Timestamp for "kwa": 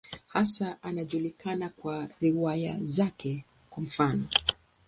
1.69-2.09, 3.69-3.83